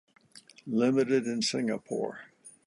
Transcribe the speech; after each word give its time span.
Limited 0.65 1.27
in 1.27 1.43
Singapore. 1.43 2.21